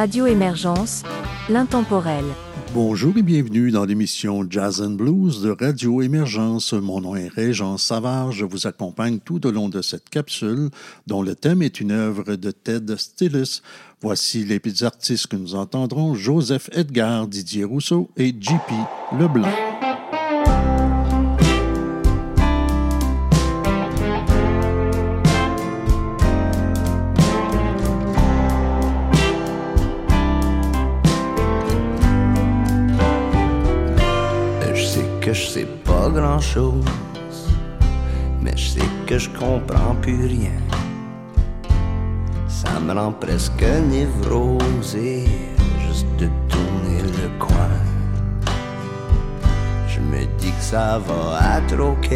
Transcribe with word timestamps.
Radio 0.00 0.24
Émergence, 0.24 1.02
l'intemporel. 1.50 2.24
Bonjour 2.72 3.18
et 3.18 3.22
bienvenue 3.22 3.70
dans 3.70 3.84
l'émission 3.84 4.46
Jazz 4.48 4.80
and 4.80 4.92
Blues 4.92 5.42
de 5.42 5.50
Radio 5.50 6.00
Émergence. 6.00 6.72
Mon 6.72 7.02
nom 7.02 7.16
est 7.16 7.28
Régent 7.28 7.76
Savard. 7.76 8.32
Je 8.32 8.46
vous 8.46 8.66
accompagne 8.66 9.18
tout 9.18 9.46
au 9.46 9.50
long 9.50 9.68
de 9.68 9.82
cette 9.82 10.08
capsule 10.08 10.70
dont 11.06 11.20
le 11.20 11.34
thème 11.34 11.60
est 11.60 11.82
une 11.82 11.92
œuvre 11.92 12.36
de 12.36 12.50
Ted 12.50 12.96
Stillis. 12.96 13.60
Voici 14.00 14.42
les 14.42 14.58
petits 14.58 14.86
artistes 14.86 15.26
que 15.26 15.36
nous 15.36 15.54
entendrons 15.54 16.14
Joseph 16.14 16.70
Edgar, 16.72 17.28
Didier 17.28 17.64
Rousseau 17.64 18.08
et 18.16 18.28
JP 18.28 18.72
Leblanc. 19.20 19.69
Grand 36.10 36.40
chose, 36.40 36.84
mais 38.42 38.56
je 38.56 38.70
sais 38.70 38.88
que 39.06 39.18
je 39.18 39.28
comprends 39.30 39.94
plus 40.00 40.26
rien. 40.26 40.60
Ça 42.48 42.80
me 42.80 42.92
rend 42.92 43.12
presque 43.12 43.64
névrosé 43.90 45.24
juste 45.86 46.06
de 46.18 46.28
tourner 46.48 47.02
le 47.02 47.28
coin. 47.38 47.76
Je 49.88 50.00
me 50.00 50.24
dis 50.38 50.52
que 50.52 50.62
ça 50.62 50.98
va 50.98 51.58
être 51.58 51.80
ok, 51.80 52.08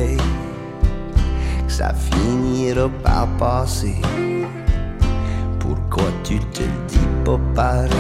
que 1.67 1.73
ça 1.73 1.93
finira 1.95 2.89
par 3.03 3.27
passer. 3.39 4.01
Pourquoi 5.59 6.11
tu 6.23 6.39
te 6.39 6.63
dis 6.89 7.09
pas 7.25 7.41
pareil? 7.55 7.91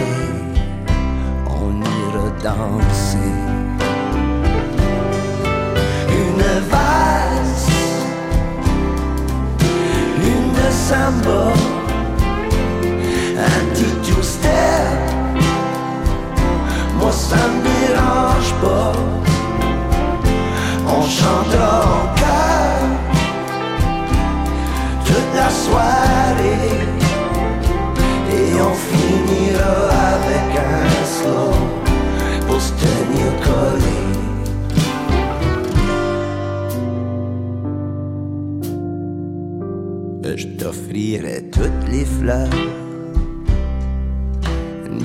On 1.46 1.80
ira 1.80 2.30
danser 2.42 3.63
une 6.34 6.60
valse, 6.68 7.68
une 10.18 10.70
samba, 10.70 11.52
un 13.38 13.64
petit 13.72 13.92
two-step. 14.02 14.98
Moi 16.98 17.12
ça 17.12 17.36
me 17.36 17.62
dérange 17.62 18.52
pas, 18.62 18.92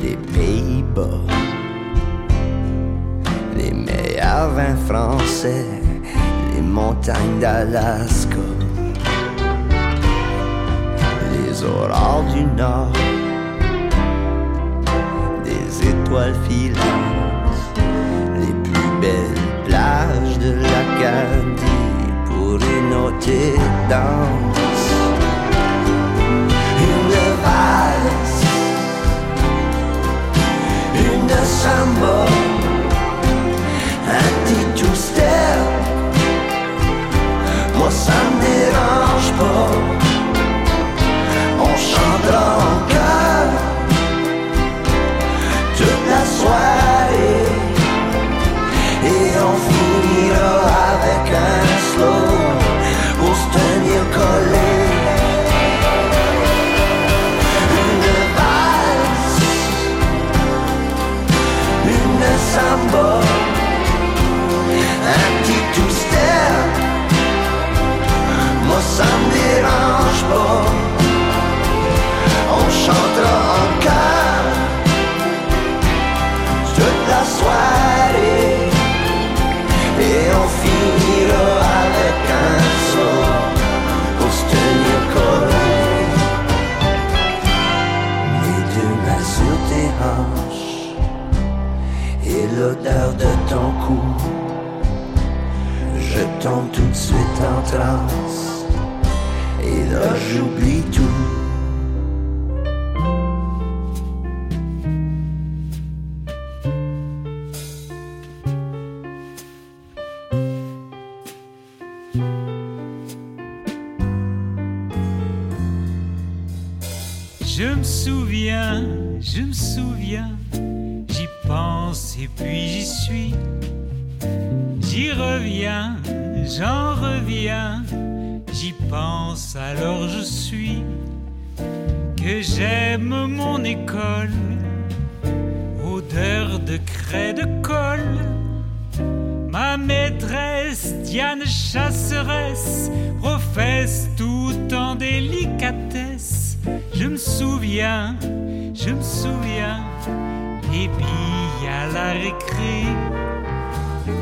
des 0.01 0.15
Pays-Bas, 0.33 1.19
les 3.57 3.73
meilleurs 3.73 4.51
vins 4.51 4.77
français, 4.87 5.65
les 6.55 6.61
montagnes 6.61 7.39
d'Alaska, 7.41 8.37
les 11.33 11.63
aurores 11.63 12.23
du 12.33 12.43
Nord, 12.55 12.93
des 15.43 15.89
étoiles 15.89 16.35
filantes, 16.47 17.79
les 18.39 18.53
plus 18.63 18.91
belles 19.01 19.65
plages 19.65 20.39
de 20.39 20.51
l'Acadie 20.53 22.13
pour 22.27 22.55
une 22.55 22.93
autre 22.93 23.27
danse 23.89 24.48
une 31.79 32.38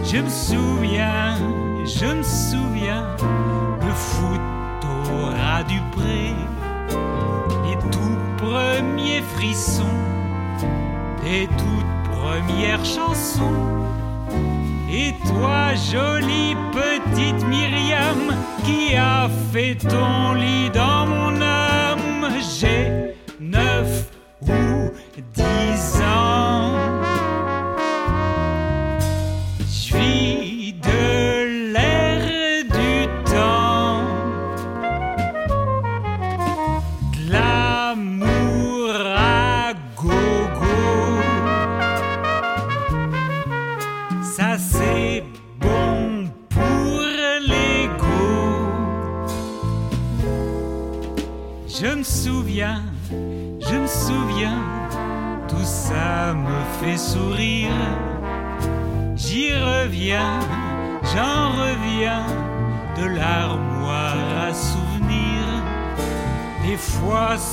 Je 0.10 0.20
me 0.20 0.30
souviens, 0.30 1.27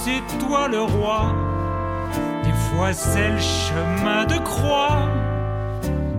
c'est 0.05 0.39
toi 0.39 0.69
le 0.69 0.83
roi, 0.83 1.35
des 2.43 2.53
fois 2.53 2.93
c'est 2.93 3.31
le 3.31 3.39
chemin 3.39 4.27
de 4.27 4.37
croix. 4.37 5.09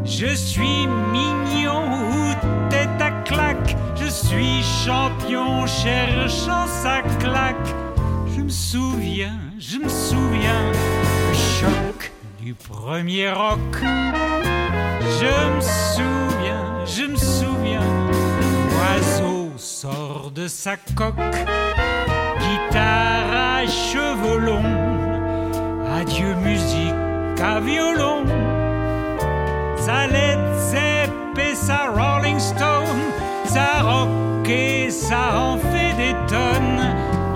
Je 0.03 0.33
suis 0.33 0.87
mignon 1.11 1.83
ou 2.09 2.33
tête 2.71 2.99
à 2.99 3.11
claque, 3.11 3.75
je 3.95 4.07
suis 4.07 4.63
champion 4.63 5.67
cherchant 5.67 6.65
sa 6.65 7.03
claque. 7.19 7.69
Je 8.35 8.41
me 8.41 8.49
souviens, 8.49 9.37
je 9.59 9.77
me 9.77 9.89
souviens, 9.89 10.71
le 11.29 11.35
choc 11.35 12.11
du 12.41 12.55
premier 12.55 13.29
rock. 13.29 13.75
Je 15.19 15.35
me 15.55 15.61
souviens, 15.61 16.85
je 16.85 17.03
me 17.03 17.17
souviens, 17.17 17.87
l'oiseau 18.71 19.51
sort 19.57 20.31
de 20.33 20.47
sa 20.47 20.75
coque, 20.75 21.37
cheveux 23.67 24.37
longs, 24.37 24.63
adieu 25.99 26.35
musique 26.35 26.93
à 27.43 27.59
violon, 27.59 28.23
sa 29.77 30.07
Led 30.07 30.39
Zepp 30.55 31.37
et 31.37 31.55
sa 31.55 31.89
Rolling 31.89 32.39
Stone, 32.39 33.01
sa 33.45 33.81
rock 33.81 34.47
et 34.47 34.89
ça 34.89 35.39
en 35.39 35.57
fait 35.57 35.93
des 35.97 36.15
tonnes. 36.27 36.95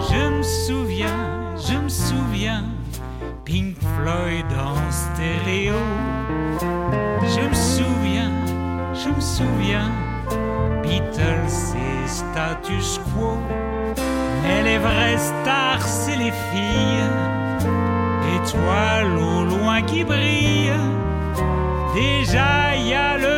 Je 0.09 0.37
me 0.37 0.43
souviens, 0.43 1.55
je 1.57 1.77
me 1.77 1.89
souviens, 1.89 2.63
Pink 3.45 3.75
Floyd 3.95 4.45
en 4.57 4.91
stéréo. 4.91 5.75
Je 6.61 7.41
me 7.41 7.53
souviens, 7.53 8.31
je 8.93 9.09
me 9.09 9.21
souviens, 9.21 9.91
Beatles 10.83 11.75
et 11.75 12.07
status 12.07 12.99
quo. 13.13 13.37
Mais 14.49 14.63
les 14.63 14.79
vraies 14.79 15.23
stars, 15.29 15.87
c'est 15.87 16.17
les 16.25 16.33
filles, 16.49 17.07
étoiles 18.37 19.15
au 19.31 19.43
loin 19.53 19.79
qui 19.83 20.03
brillent. 20.03 20.85
Déjà, 21.93 22.75
y 22.75 22.93
a 22.95 23.11
le 23.25 23.28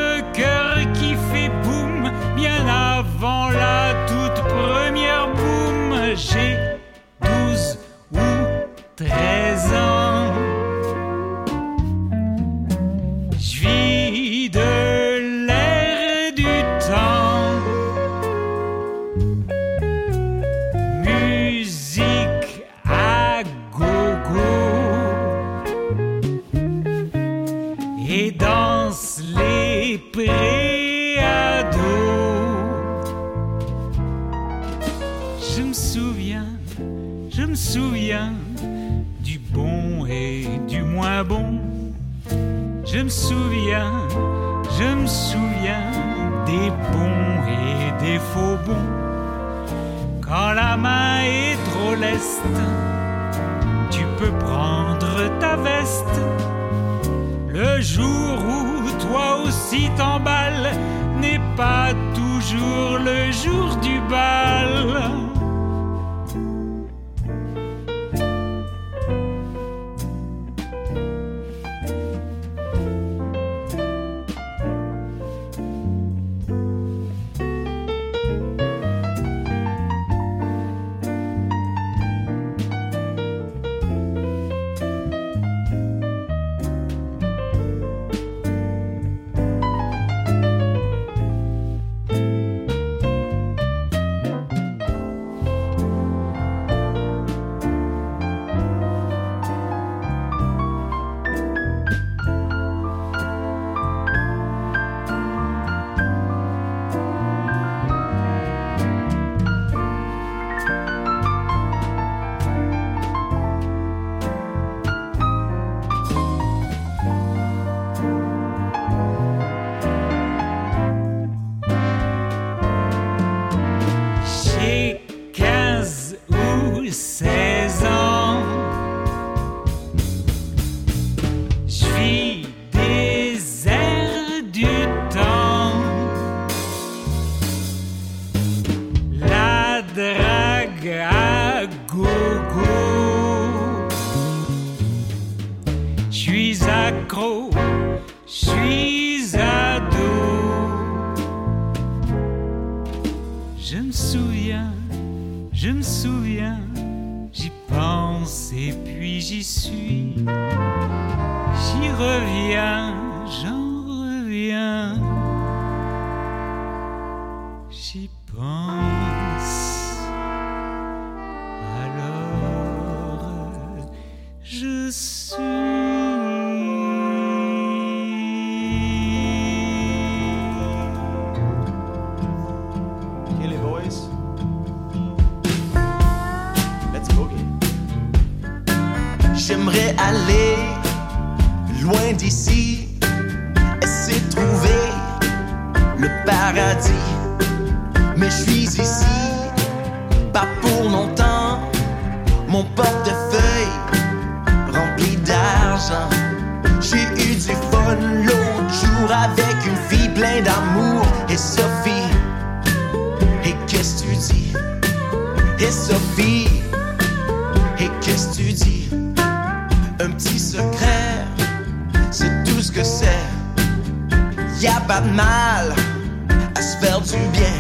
du 227.04 227.18
bien. 227.34 227.58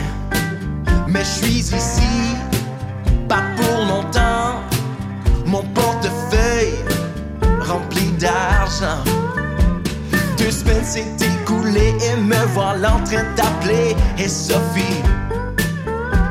Mais 1.07 1.23
je 1.23 1.45
suis 1.45 1.59
ici, 1.59 2.35
pas 3.27 3.43
pour 3.57 3.85
longtemps. 3.85 4.61
Mon 5.45 5.63
portefeuille 5.73 6.75
rempli 7.67 8.11
d'argent. 8.19 9.03
Deux 10.37 10.51
semaines 10.51 10.83
s'est 10.83 11.13
écoulées 11.19 11.95
et 12.01 12.15
me 12.17 12.41
voilà 12.53 12.95
en 12.95 13.03
train 13.03 13.25
d'appeler. 13.35 13.95
Et 14.17 14.27
Sophie, 14.27 15.01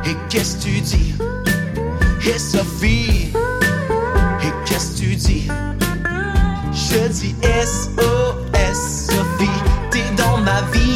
et 0.05 0.17
qu'est-ce 0.29 0.57
que 0.57 0.62
tu 0.62 0.81
dis? 0.81 1.14
Et 2.26 2.38
Sophie, 2.38 3.33
et 4.43 4.52
qu'est-ce 4.67 4.93
que 4.93 4.99
tu 5.00 5.17
dis? 5.17 5.49
Je 6.73 7.09
dis 7.09 7.35
SOS, 7.43 9.07
Sophie, 9.07 9.61
t'es 9.90 10.09
dans 10.17 10.38
ma 10.38 10.62
vie, 10.73 10.89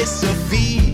Et 0.00 0.89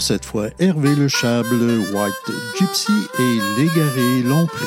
cette 0.00 0.24
fois 0.24 0.48
Hervé 0.58 0.94
Le 0.94 1.08
Chable, 1.08 1.80
White 1.92 2.36
Gypsy 2.58 2.92
et 3.18 3.38
l'égaré 3.58 4.22
Lompré. 4.22 4.66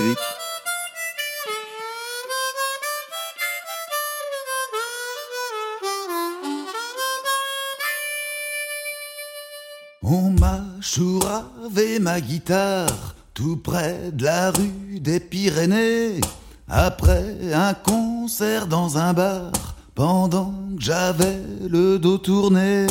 On 10.04 10.30
m'a 10.32 10.62
chouravé 10.82 12.00
ma 12.00 12.22
guitare 12.22 13.16
tout 13.34 13.58
près 13.58 14.12
de 14.12 14.26
la 14.26 14.52
rue 14.52 15.00
des 15.00 15.20
Pyrénées. 15.20 16.22
Après 16.68 17.54
un 17.54 17.74
concert 17.74 18.68
dans 18.68 18.98
un 18.98 19.14
bar, 19.14 19.52
pendant 19.96 20.54
que 20.78 20.84
j'avais 20.84 21.42
le 21.68 21.98
dos 21.98 22.18
tourné. 22.18 22.88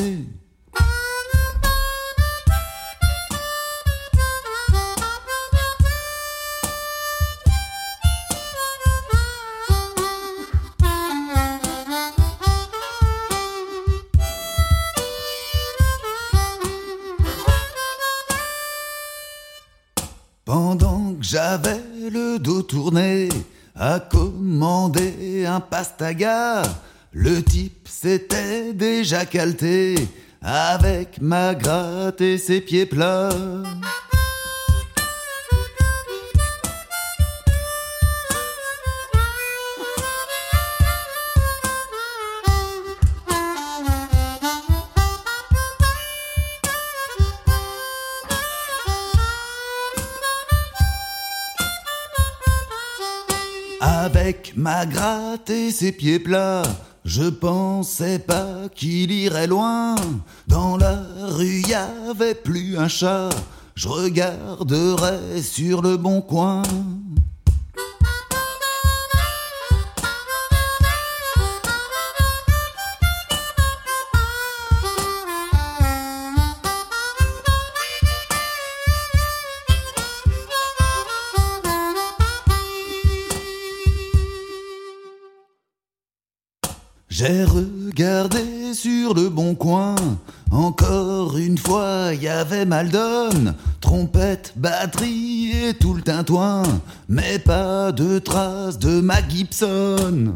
Pendant 20.53 21.15
que 21.15 21.25
j'avais 21.25 21.81
le 22.13 22.39
dos 22.39 22.61
tourné 22.61 23.31
à 23.75 23.99
commander 24.01 25.47
un 25.47 25.61
pastaga, 25.61 26.61
le 27.11 27.43
type 27.43 27.89
s'était 27.89 28.75
déjà 28.75 29.25
calté 29.25 29.95
avec 30.43 31.23
ma 31.23 31.55
gratte 31.55 32.21
et 32.21 32.37
ses 32.37 32.61
pieds 32.61 32.85
plats. 32.85 33.31
Ma 54.57 54.85
gratte 54.85 55.49
et 55.51 55.71
ses 55.71 55.93
pieds 55.93 56.19
plats, 56.19 56.63
je 57.05 57.25
pensais 57.25 58.19
pas 58.19 58.69
qu'il 58.75 59.11
irait 59.11 59.47
loin. 59.47 59.95
Dans 60.47 60.77
la 60.77 61.03
rue, 61.21 61.63
y 61.63 61.75
avait 61.75 62.35
plus 62.35 62.77
un 62.77 62.89
chat. 62.89 63.31
Je 63.75 63.89
regarderais 63.89 65.41
sur 65.43 65.81
le 65.81 65.97
bon 65.97 66.21
coin. 66.21 66.63
J'ai 87.25 87.45
regardé 87.45 88.75
sur 88.75 89.15
le 89.15 89.29
bon 89.29 89.55
coin, 89.55 89.95
encore 90.51 91.39
une 91.39 91.57
fois 91.57 92.11
y 92.21 92.27
avait 92.27 92.65
Maldon, 92.65 93.55
trompette, 93.81 94.53
batterie 94.57 95.53
et 95.53 95.75
tout 95.75 95.95
le 95.95 96.03
tintouin, 96.03 96.65
mais 97.09 97.39
pas 97.39 97.93
de 97.93 98.19
traces 98.19 98.81
de 98.81 99.01
ma 99.01 99.25
Gibson. 99.29 100.35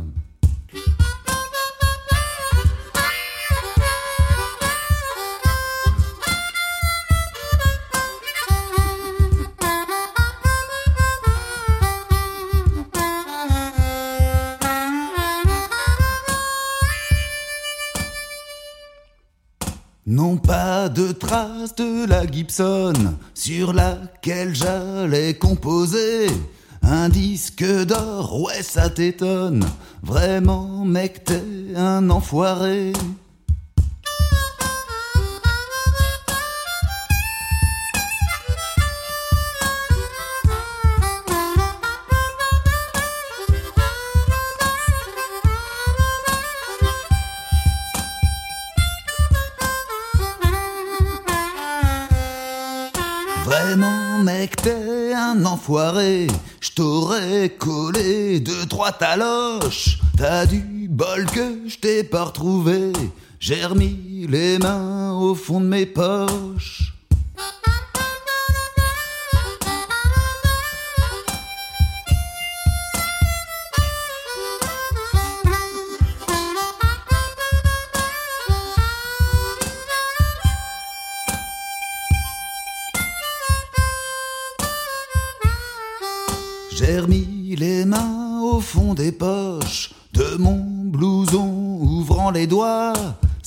Pas 20.43 20.89
de 20.89 21.13
traces 21.13 21.75
de 21.77 22.07
la 22.07 22.27
Gibson 22.27 22.93
sur 23.35 23.73
laquelle 23.73 24.55
j'allais 24.55 25.35
composer 25.35 26.27
un 26.83 27.09
disque 27.09 27.65
d'or, 27.85 28.43
ouais 28.43 28.63
ça 28.63 28.91
t'étonne, 28.91 29.65
vraiment 30.03 30.85
mec 30.85 31.25
t'es 31.25 31.43
un 31.75 32.11
enfoiré. 32.11 32.93
Enfoiré 55.67 56.29
Je 56.61 56.71
t'aurais 56.71 57.49
collé 57.49 58.39
deux 58.39 58.67
trois 58.67 58.93
taloches. 58.93 59.99
T'as 60.17 60.47
du 60.47 60.87
bol 60.89 61.27
que 61.27 61.69
je 61.69 61.77
t'ai 61.79 62.05
pas 62.05 62.25
retrouvé. 62.25 62.93
J'ai 63.41 63.65
remis 63.65 64.27
les 64.29 64.59
mains 64.59 65.13
au 65.19 65.35
fond 65.35 65.61
de 65.61 65.67
mes 65.67 65.87
poches 65.87 66.96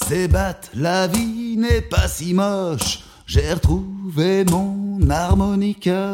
C'est 0.09 0.27
batte, 0.27 0.71
la 0.73 1.05
vie 1.05 1.55
n'est 1.55 1.81
pas 1.81 2.07
si 2.07 2.33
moche. 2.33 3.01
J'ai 3.27 3.53
retrouvé 3.53 4.43
mon 4.43 5.07
harmonica. 5.07 6.13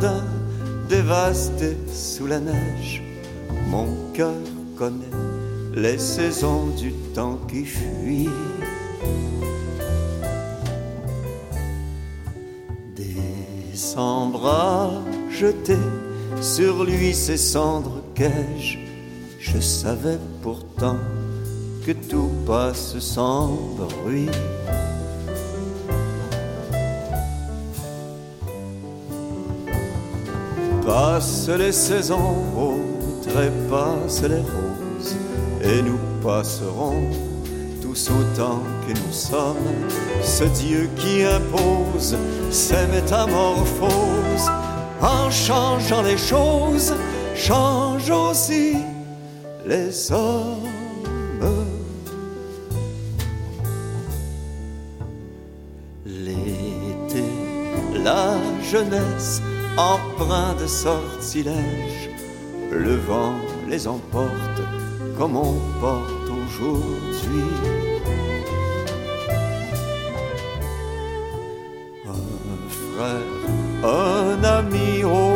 Des 0.00 0.96
dévastés 0.96 1.76
sous 1.92 2.26
la 2.26 2.40
neige, 2.40 3.02
mon 3.68 3.86
cœur 4.14 4.34
connaît 4.76 5.16
les 5.74 5.98
saisons 5.98 6.68
du 6.76 6.92
temps 7.14 7.38
qui 7.48 7.64
fuit. 7.64 8.28
Décembre 12.96 14.46
a 14.46 14.90
jeté 15.30 15.76
sur 16.40 16.84
lui 16.84 17.14
ses 17.14 17.36
cendres 17.36 18.02
qu'ai-je 18.14 18.78
Je 19.38 19.60
savais 19.60 20.18
pourtant 20.42 20.98
que 21.86 21.92
tout 21.92 22.30
passe 22.46 22.98
sans 22.98 23.48
bruit. 23.76 24.28
Passent 30.92 31.48
les 31.56 31.70
saisons, 31.70 32.34
trépassent 33.22 34.22
les 34.22 34.42
roses, 34.54 35.14
et 35.62 35.82
nous 35.82 36.00
passerons 36.20 37.04
tous 37.80 38.10
autant 38.10 38.58
que 38.84 38.92
nous 38.94 39.12
sommes. 39.12 39.56
Ce 40.20 40.42
Dieu 40.42 40.90
qui 40.96 41.22
impose 41.22 42.16
ses 42.50 42.88
métamorphoses, 42.88 44.50
en 45.00 45.30
changeant 45.30 46.02
les 46.02 46.18
choses, 46.18 46.92
change 47.36 48.10
aussi 48.10 48.74
les 49.64 50.10
hommes. 50.10 50.66
L'été, 56.04 57.22
la 58.02 58.34
jeunesse, 58.68 59.40
empreint 59.80 60.54
de 60.60 60.66
sortilèges, 60.66 62.10
le 62.70 62.96
vent 62.96 63.36
les 63.68 63.88
emporte 63.88 64.60
comme 65.16 65.36
on 65.36 65.54
porte 65.80 66.28
aujourd'hui. 66.40 67.50
Un 72.06 72.62
frère, 72.80 73.40
un 73.84 74.44
ami 74.44 75.04
au 75.04 75.30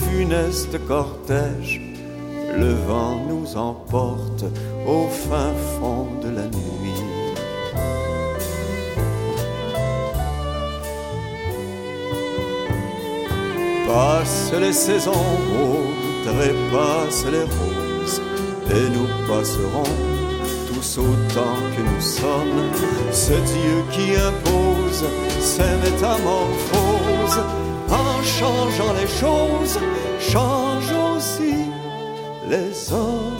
funeste 0.00 0.76
cortège, 0.86 1.80
le 2.56 2.72
vent 2.88 3.20
nous 3.28 3.56
emporte 3.56 4.44
au 4.86 5.06
fin 5.08 5.52
fond 5.78 6.08
de 6.22 6.30
la 6.30 6.46
nuit. 6.46 6.85
Passent 13.86 14.52
les 14.60 14.72
saisons, 14.72 15.12
oh, 15.12 15.86
trépassent 16.24 17.24
les 17.26 17.44
roses, 17.44 18.20
et 18.70 18.90
nous 18.90 19.06
passerons 19.28 19.92
tous 20.66 20.98
autant 20.98 21.56
que 21.74 21.82
nous 21.82 22.00
sommes. 22.00 22.70
Ce 23.12 23.32
Dieu 23.32 23.84
qui 23.92 24.16
impose 24.16 25.04
ses 25.40 25.76
métamorphoses, 25.84 27.42
en 27.88 28.22
changeant 28.24 28.92
les 29.00 29.06
choses, 29.06 29.78
change 30.18 30.90
aussi 31.14 31.54
les 32.50 32.92
hommes. 32.92 33.36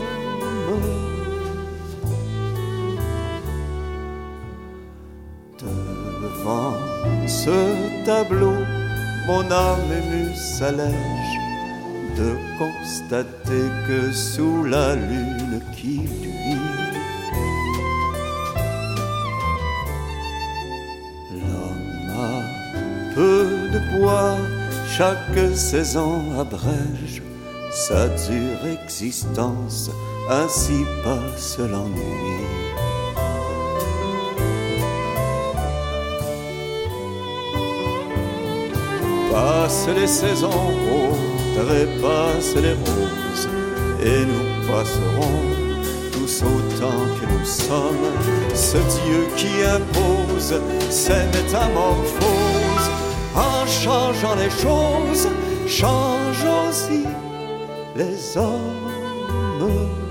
Devant 6.23 6.75
ce 7.27 8.05
tableau, 8.05 8.55
mon 9.27 9.51
âme 9.51 9.91
émue 9.91 10.35
s'allège 10.35 11.37
de 12.17 12.37
constater 12.59 13.67
que 13.87 14.13
sous 14.13 14.65
la 14.65 14.95
lune 14.95 15.61
qui 15.75 15.99
luit, 15.99 16.57
l'homme 21.33 22.11
a 22.17 23.15
peu 23.15 23.69
de 23.73 23.99
poids, 23.99 24.37
chaque 24.89 25.55
saison 25.55 26.41
abrège 26.41 27.23
sa 27.71 28.09
dure 28.09 28.67
existence, 28.83 29.91
ainsi 30.31 30.85
passe 31.05 31.59
l'ennui. 31.59 32.86
Passent 39.67 39.89
les 39.97 40.07
saisons, 40.07 40.71
oh, 40.93 41.13
les 41.57 41.87
roses, 42.01 43.49
et 44.01 44.25
nous 44.25 44.65
passerons 44.65 45.41
tous 46.13 46.43
autant 46.45 47.03
que 47.19 47.27
nous 47.27 47.45
sommes. 47.45 48.13
Ce 48.55 48.77
Dieu 48.77 49.27
qui 49.37 49.65
impose 49.65 50.55
ses 50.89 51.25
métamorphoses, 51.35 52.91
en 53.35 53.67
changeant 53.67 54.37
les 54.37 54.51
choses, 54.51 55.27
change 55.67 56.45
aussi 56.69 57.03
les 57.97 58.39
hommes. 58.39 60.06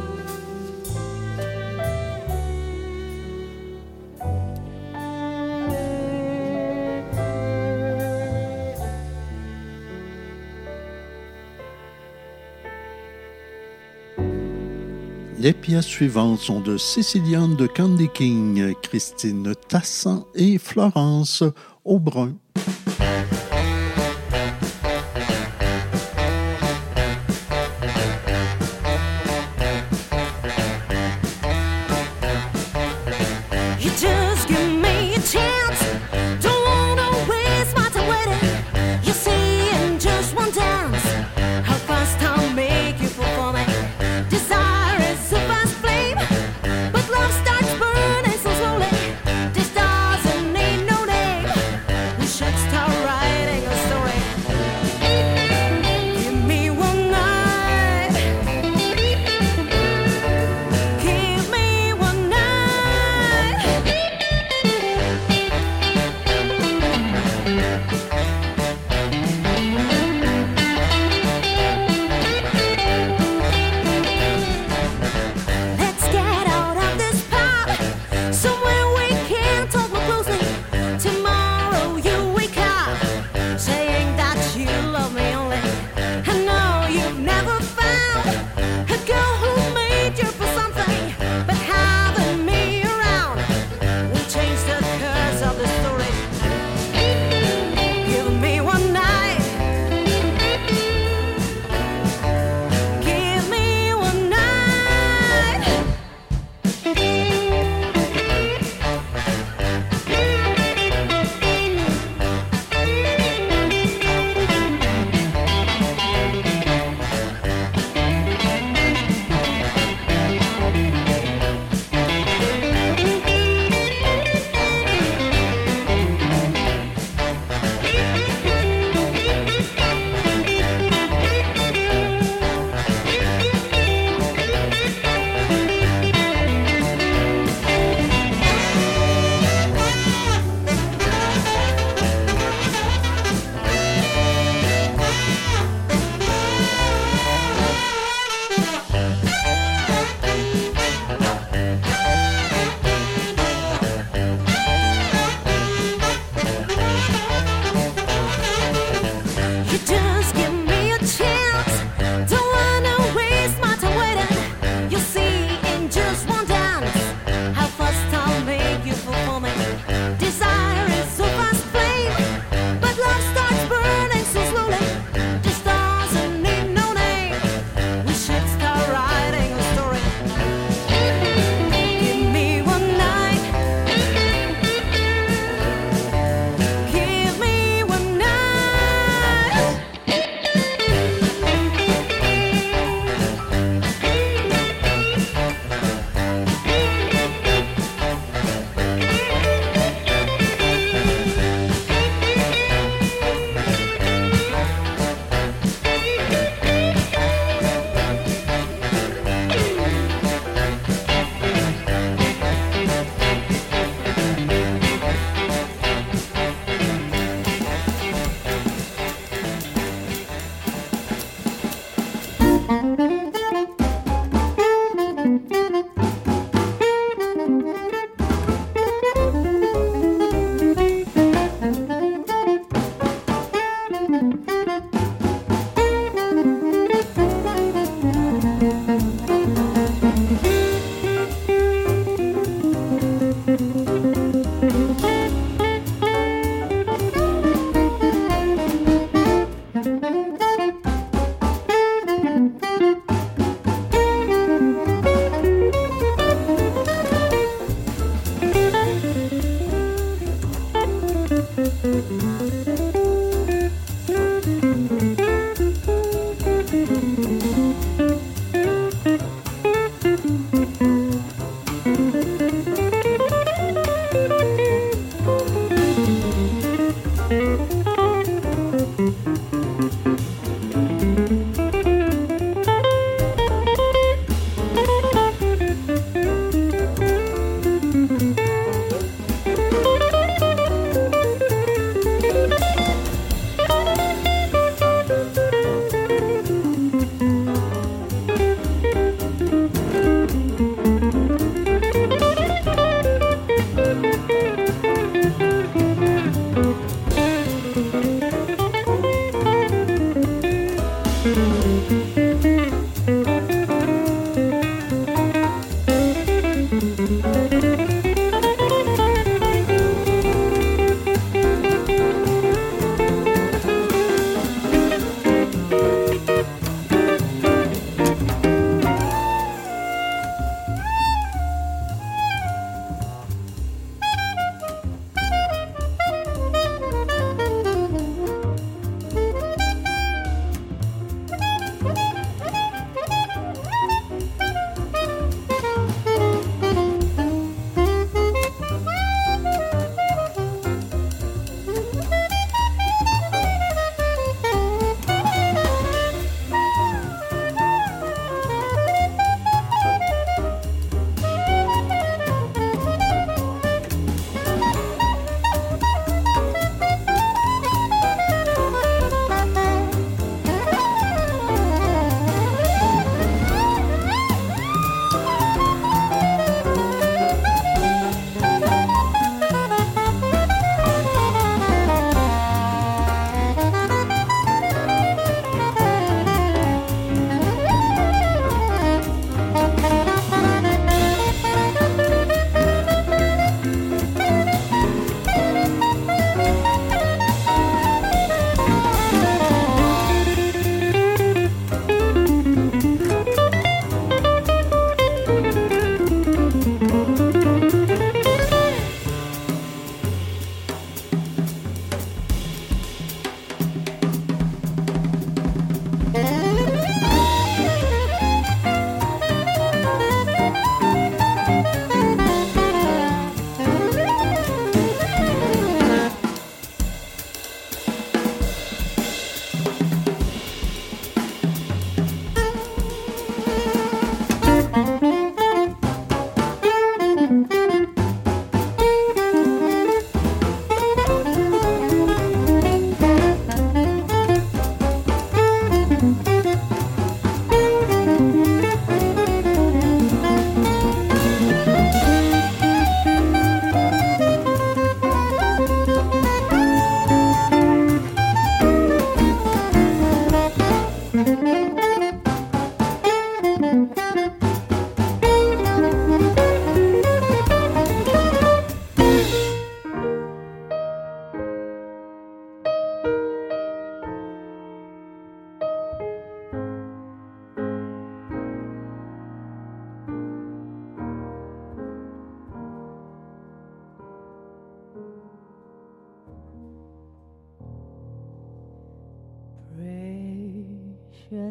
Pièces 15.65 15.87
suivantes 15.87 16.41
sont 16.41 16.59
de 16.59 16.77
Sicilienne 16.77 17.55
de 17.55 17.65
Candy 17.65 18.07
King, 18.13 18.75
Christine 18.83 19.55
Tassin 19.67 20.23
et 20.35 20.59
Florence 20.59 21.43
Aubrun. 21.83 22.33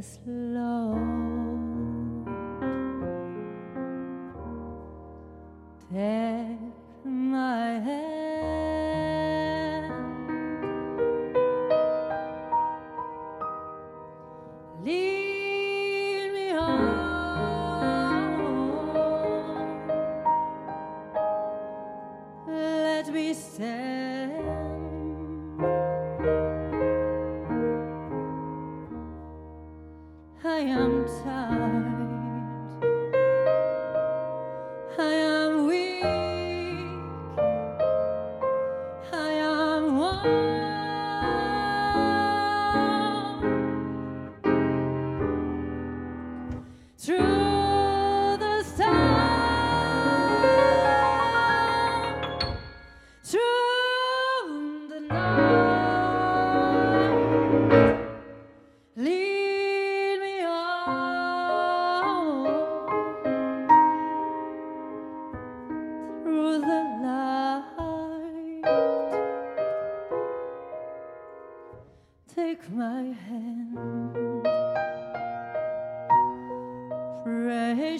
slow. 0.05 0.93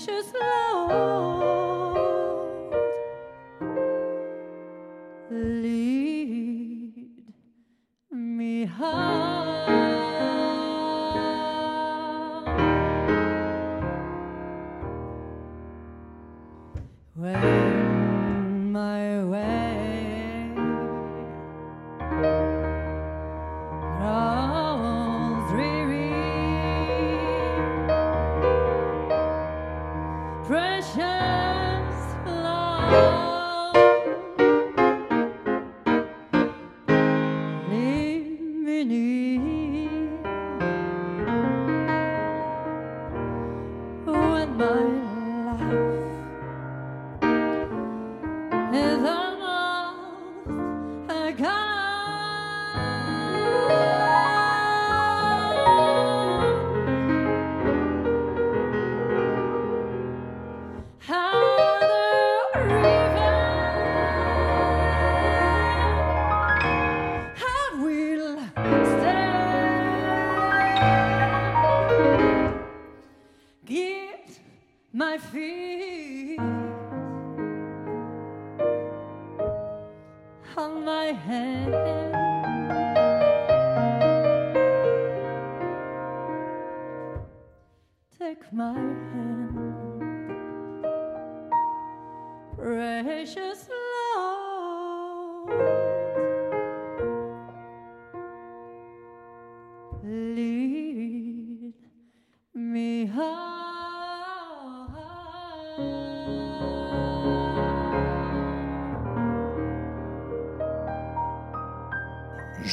precious 0.07 0.54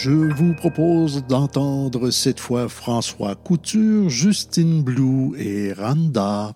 Je 0.03 0.11
vous 0.11 0.53
propose 0.53 1.25
d'entendre 1.27 2.11
cette 2.11 2.39
fois 2.39 2.69
François 2.69 3.35
Couture, 3.35 4.09
Justine 4.09 4.83
Blou 4.83 5.35
et 5.37 5.73
Randa. 5.73 6.53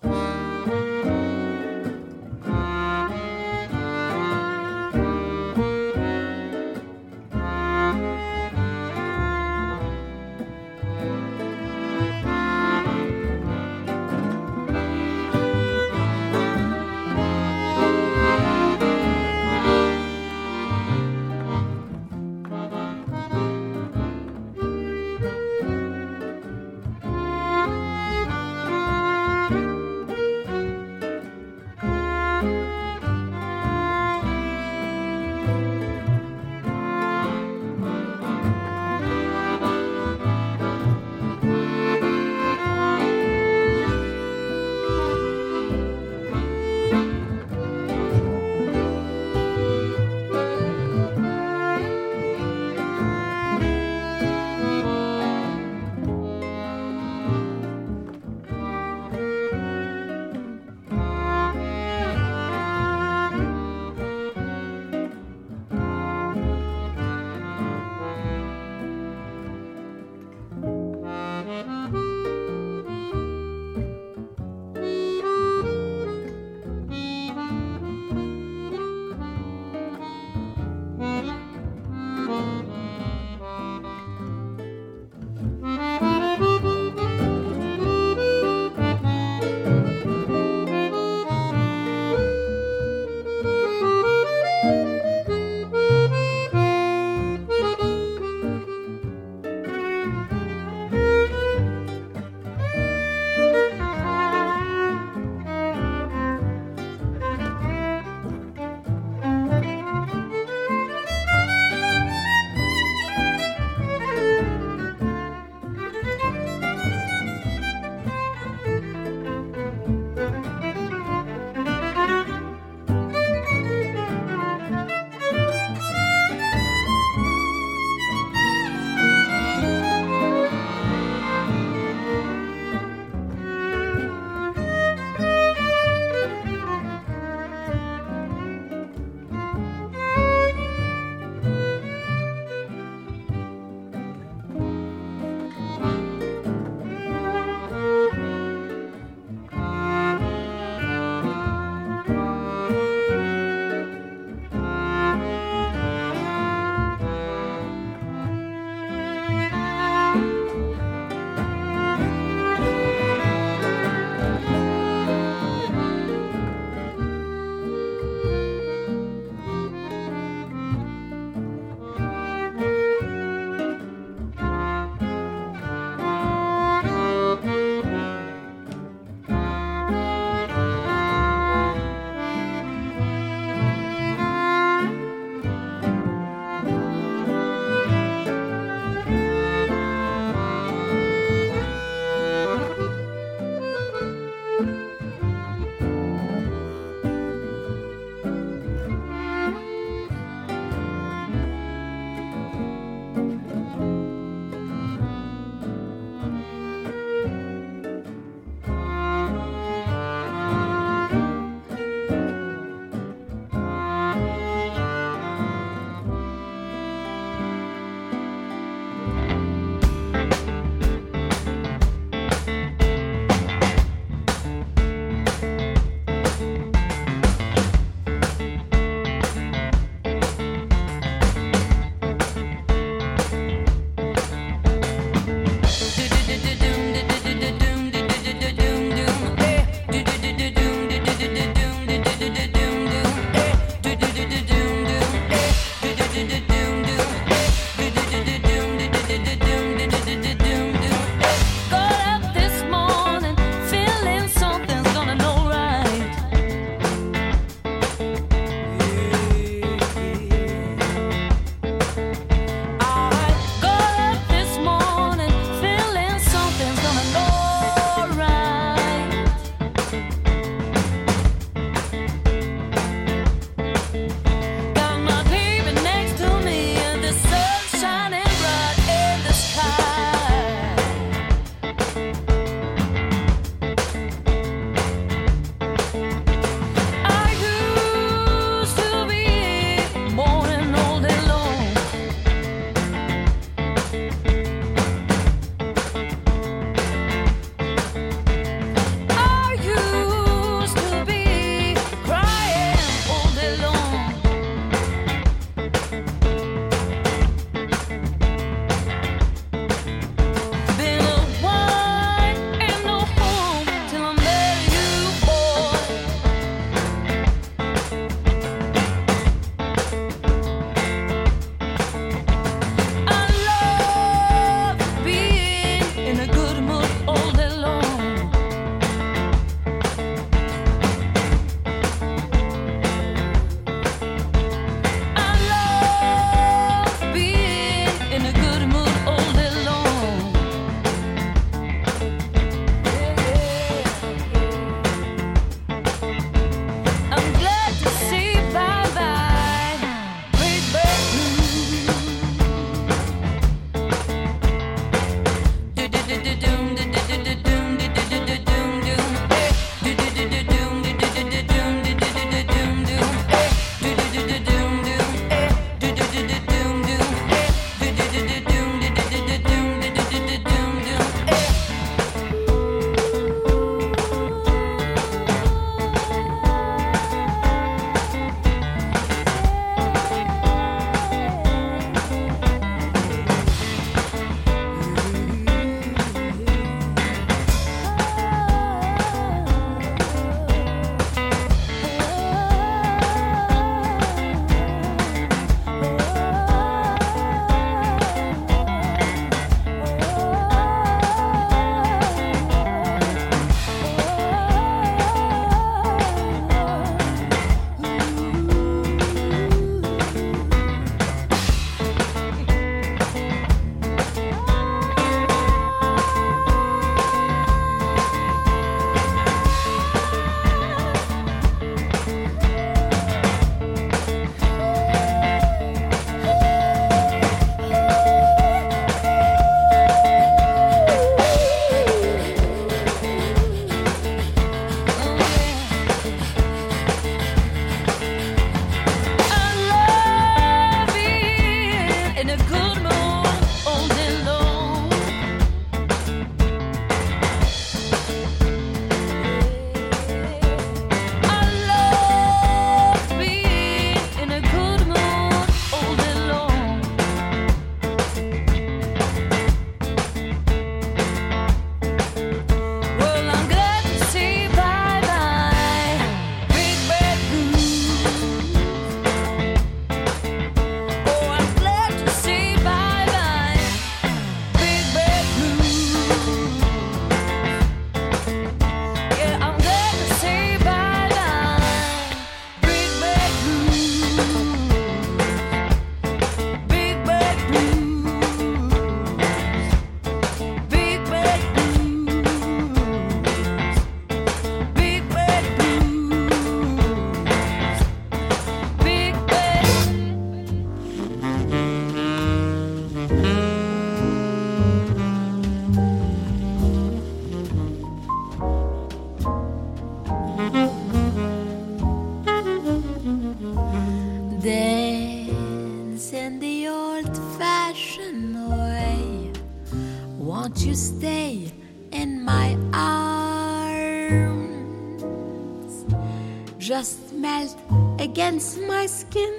Just 526.66 527.12
melt 527.12 527.56
against 528.00 528.58
my 528.62 528.86
skin 528.86 529.34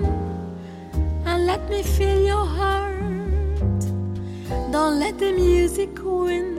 and 1.26 1.46
let 1.46 1.70
me 1.70 1.84
feel 1.84 2.22
your 2.26 2.46
heart. 2.46 3.82
Don't 4.72 4.98
let 4.98 5.20
the 5.20 5.34
music 5.34 5.90
win 6.02 6.56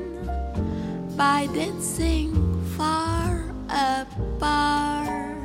by 1.16 1.48
dancing 1.54 2.34
far 2.76 3.48
apart. 3.70 5.40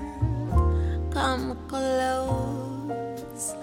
Come 1.12 1.58
close 1.70 3.56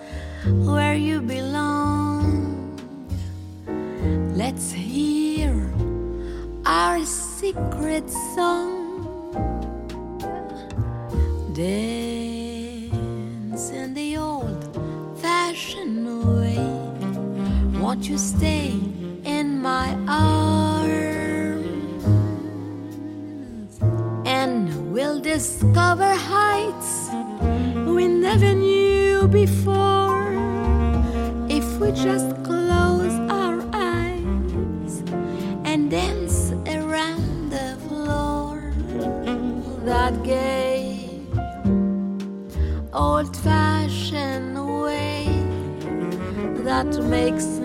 where 0.64 0.94
you 0.94 1.20
belong. 1.20 2.72
Let's 4.32 4.72
hear 4.72 5.52
our 6.64 7.04
secret 7.04 8.08
song. 8.34 8.69
Dance 11.61 12.96
in 13.70 13.92
the 13.92 14.16
old 14.16 14.61
fashioned 15.20 16.06
way. 16.26 16.56
Won't 17.78 18.08
you 18.08 18.16
stay 18.16 18.72
in 19.24 19.61
my 19.61 19.94
arms? 20.08 20.54
And 24.24 24.90
we'll 24.90 25.20
discover 25.20 26.14
heights 26.14 27.11
we 27.94 28.08
never 28.08 28.54
knew 28.54 29.28
before 29.28 30.32
if 31.50 31.66
we 31.78 31.92
just 31.92 32.39
makes 47.11 47.59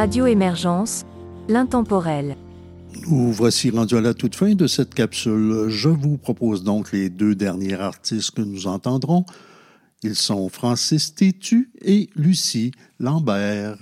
Radio 0.00 0.24
Émergence, 0.24 1.04
l'intemporel. 1.46 2.38
Nous 3.06 3.32
voici 3.32 3.68
rendus 3.68 3.96
à 3.96 4.00
la 4.00 4.14
toute 4.14 4.34
fin 4.34 4.54
de 4.54 4.66
cette 4.66 4.94
capsule. 4.94 5.66
Je 5.68 5.90
vous 5.90 6.16
propose 6.16 6.64
donc 6.64 6.92
les 6.92 7.10
deux 7.10 7.34
derniers 7.34 7.74
artistes 7.74 8.30
que 8.30 8.40
nous 8.40 8.66
entendrons. 8.66 9.26
Ils 10.02 10.14
sont 10.14 10.48
Francis 10.48 11.14
Tétu 11.14 11.70
et 11.82 12.08
Lucie 12.16 12.72
Lambert. 12.98 13.76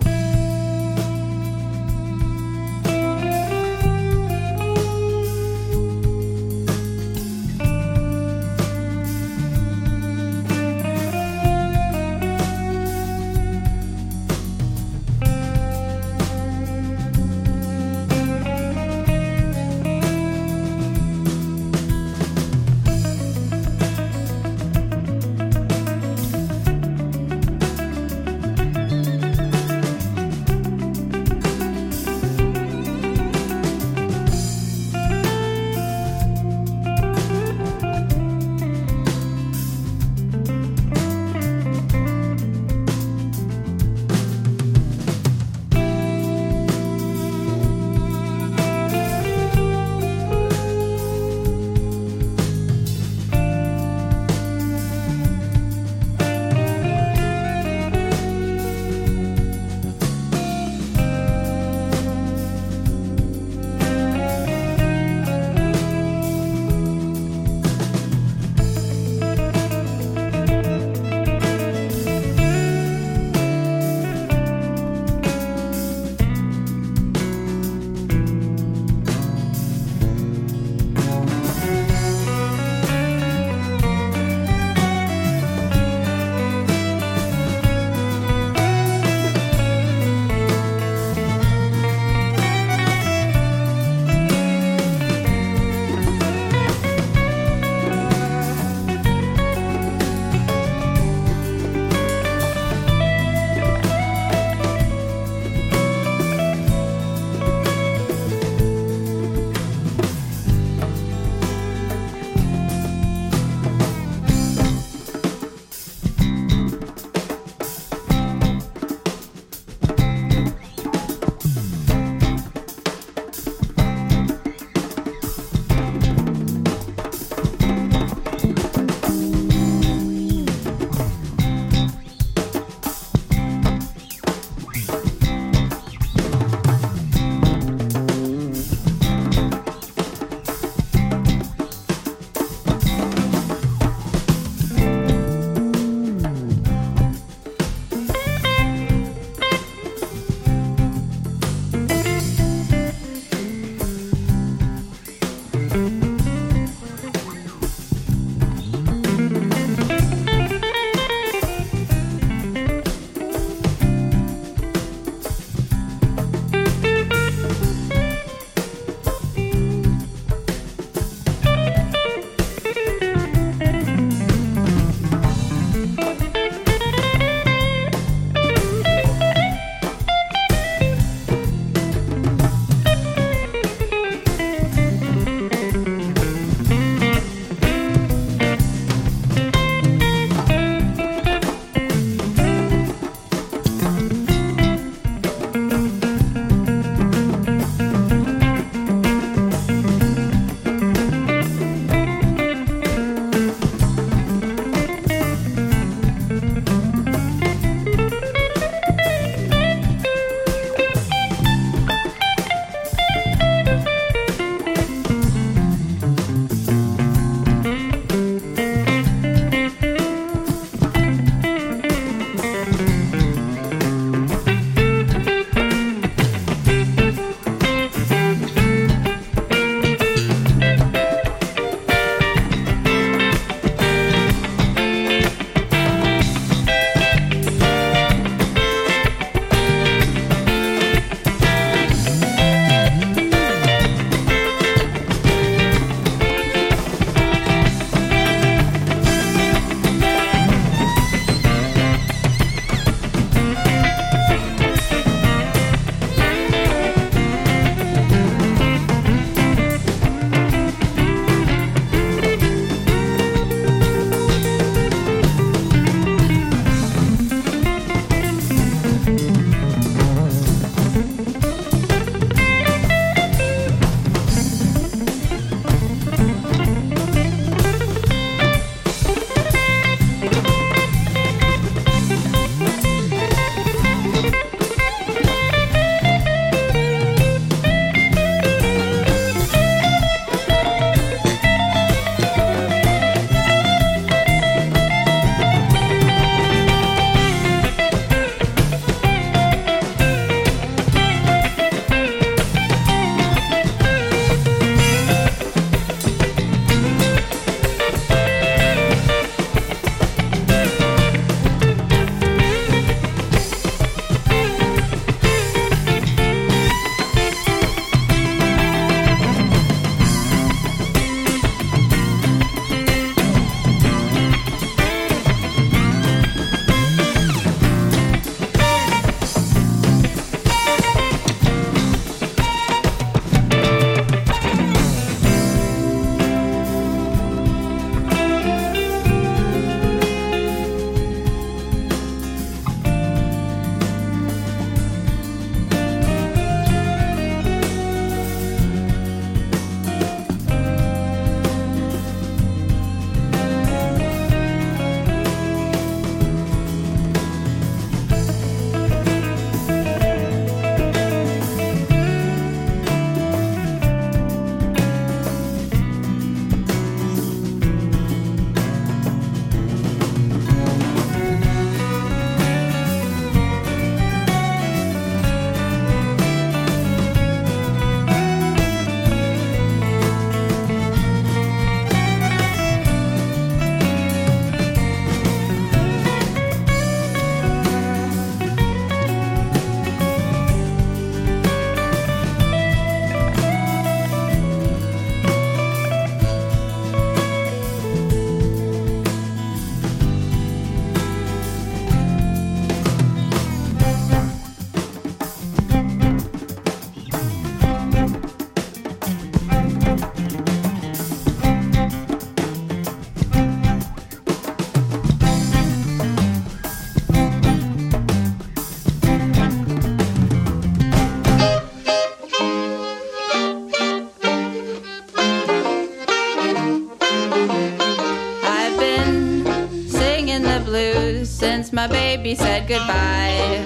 since 431.68 431.74
my 431.74 431.86
baby 431.86 432.34
said 432.34 432.66
goodbye. 432.66 433.62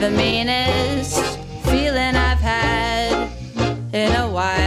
The 0.00 0.10
meanest 0.10 1.38
feeling 1.64 2.16
I've 2.16 2.40
had 2.40 3.30
in 3.92 4.12
a 4.16 4.28
while. 4.28 4.63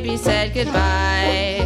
baby 0.00 0.16
said 0.16 0.54
goodbye. 0.54 1.61